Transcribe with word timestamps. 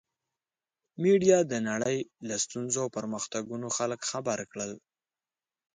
میډیا 1.03 1.39
د 1.51 1.53
نړۍ 1.69 1.97
له 2.27 2.35
ستونزو 2.43 2.77
او 2.83 2.89
پرمختګونو 2.97 3.67
خلک 3.77 4.01
خبر 4.11 4.39
کړل. 4.51 4.71